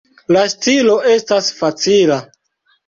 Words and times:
La 0.35 0.45
stilo 0.53 0.95
estas 1.13 1.53
facila. 1.61 2.21